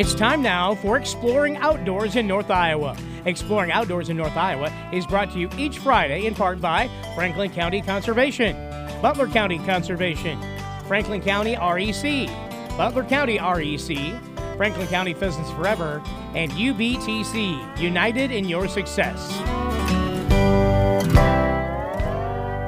[0.00, 2.96] It's time now for Exploring Outdoors in North Iowa.
[3.26, 7.50] Exploring Outdoors in North Iowa is brought to you each Friday in part by Franklin
[7.50, 8.56] County Conservation,
[9.02, 10.40] Butler County Conservation,
[10.86, 12.28] Franklin County REC,
[12.78, 16.02] Butler County REC, Franklin County Pheasants Forever,
[16.34, 19.30] and UBTC, United in Your Success.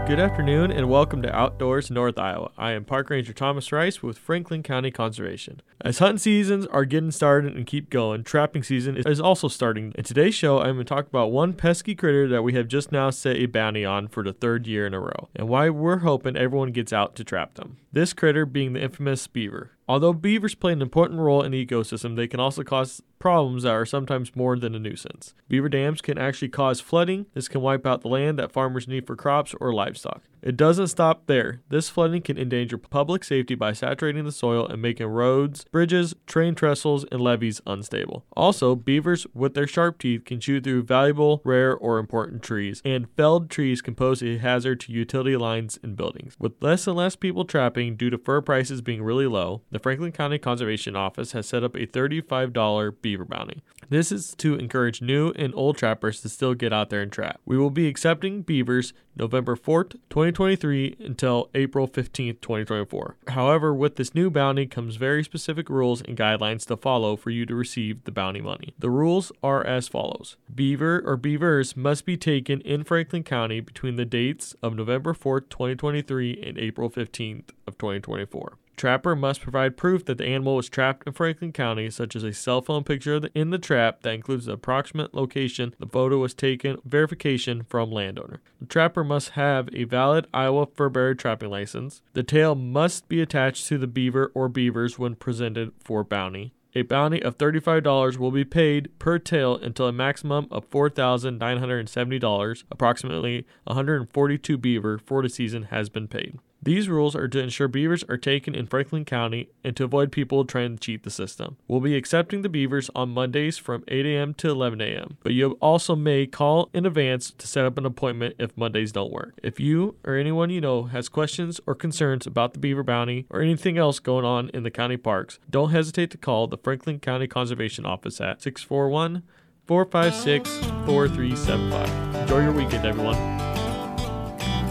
[0.06, 2.50] Good afternoon and welcome to Outdoors North Iowa.
[2.58, 5.62] I am Park Ranger Thomas Rice with Franklin County Conservation.
[5.84, 9.92] As hunting seasons are getting started and keep going, trapping season is also starting.
[9.98, 12.92] In today's show, I'm going to talk about one pesky critter that we have just
[12.92, 15.98] now set a bounty on for the third year in a row, and why we're
[15.98, 17.78] hoping everyone gets out to trap them.
[17.90, 19.72] This critter being the infamous beaver.
[19.88, 23.72] Although beavers play an important role in the ecosystem, they can also cause problems that
[23.72, 25.34] are sometimes more than a nuisance.
[25.48, 27.26] Beaver dams can actually cause flooding.
[27.34, 30.22] This can wipe out the land that farmers need for crops or livestock.
[30.40, 31.60] It doesn't stop there.
[31.68, 36.54] This flooding can endanger public safety by saturating the soil and making roads, bridges, train
[36.54, 38.24] trestles, and levees unstable.
[38.36, 43.08] Also, beavers with their sharp teeth can chew through valuable, rare, or important trees, and
[43.16, 46.36] felled trees can pose a hazard to utility lines and buildings.
[46.38, 50.12] With less and less people trapping due to fur prices being really low, the Franklin
[50.12, 53.62] County Conservation Office has set up a $35 beaver bounty.
[53.88, 57.40] This is to encourage new and old trappers to still get out there and trap.
[57.44, 63.16] We will be accepting beavers November 4th, 2023 until April 15th, 2024.
[63.28, 67.46] However, with this new bounty comes very specific rules and guidelines to follow for you
[67.46, 68.74] to receive the bounty money.
[68.78, 70.36] The rules are as follows.
[70.54, 75.48] Beaver or beavers must be taken in Franklin County between the dates of November 4th,
[75.48, 78.58] 2023 and April 15th of 2024.
[78.82, 82.32] Trapper must provide proof that the animal was trapped in Franklin County, such as a
[82.32, 86.78] cell phone picture in the trap that includes the approximate location the photo was taken,
[86.84, 88.40] verification from landowner.
[88.58, 92.02] The trapper must have a valid Iowa fur trapping license.
[92.14, 96.52] The tail must be attached to the beaver or beavers when presented for bounty.
[96.74, 103.46] A bounty of $35 will be paid per tail until a maximum of $4,970, approximately
[103.62, 106.40] 142 beaver for the season, has been paid.
[106.64, 110.44] These rules are to ensure beavers are taken in Franklin County and to avoid people
[110.44, 111.56] trying to cheat the system.
[111.66, 114.32] We'll be accepting the beavers on Mondays from 8 a.m.
[114.34, 118.36] to 11 a.m., but you also may call in advance to set up an appointment
[118.38, 119.34] if Mondays don't work.
[119.42, 123.40] If you or anyone you know has questions or concerns about the beaver bounty or
[123.40, 127.26] anything else going on in the county parks, don't hesitate to call the Franklin County
[127.26, 129.24] Conservation Office at 641
[129.66, 132.14] 456 4375.
[132.22, 133.51] Enjoy your weekend, everyone.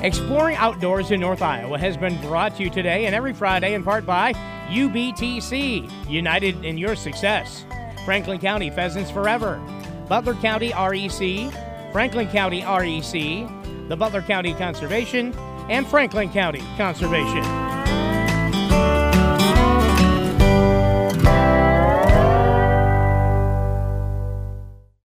[0.04, 3.84] Exploring Outdoors in North Iowa has been brought to you today and every Friday in
[3.84, 4.34] part by
[4.70, 7.66] UBTC, United in Your Success,
[8.04, 9.62] Franklin County Pheasants Forever,
[10.10, 11.54] Butler County REC,
[11.92, 13.48] Franklin County REC,
[13.90, 15.36] the Butler County Conservation,
[15.70, 17.71] and Franklin County Conservation.